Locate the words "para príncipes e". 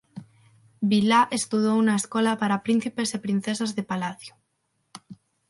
2.41-3.23